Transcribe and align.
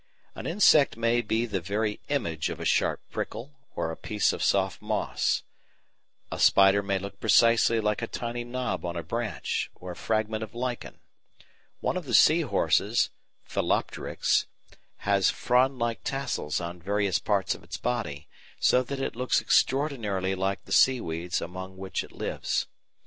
An 0.33 0.47
insect 0.47 0.97
may 0.97 1.21
be 1.21 1.45
the 1.45 1.61
very 1.61 1.99
image 2.09 2.49
of 2.49 2.59
a 2.59 2.65
sharp 2.65 3.01
prickle 3.11 3.59
or 3.75 3.91
a 3.91 3.95
piece 3.95 4.33
of 4.33 4.41
soft 4.41 4.81
moss; 4.81 5.43
a 6.31 6.39
spider 6.39 6.81
may 6.81 6.97
look 6.97 7.19
precisely 7.19 7.79
like 7.79 8.01
a 8.01 8.07
tiny 8.07 8.43
knob 8.43 8.83
on 8.83 8.95
a 8.97 9.03
branch 9.03 9.69
or 9.75 9.91
a 9.91 9.95
fragment 9.95 10.41
of 10.41 10.55
lichen; 10.55 11.01
one 11.81 11.97
of 11.97 12.05
the 12.05 12.15
sea 12.15 12.41
horses 12.41 13.11
(Phyllopteryx) 13.47 14.47
has 14.97 15.29
frond 15.29 15.77
like 15.77 16.03
tassels 16.03 16.59
on 16.59 16.81
various 16.81 17.19
parts 17.19 17.53
of 17.53 17.61
its 17.63 17.77
body, 17.77 18.27
so 18.59 18.81
that 18.81 18.99
it 18.99 19.15
looks 19.15 19.39
extraordinarily 19.39 20.33
like 20.33 20.65
the 20.65 20.71
seaweeds 20.71 21.41
among 21.41 21.77
which 21.77 22.03
it 22.03 22.11
lives. 22.11 22.65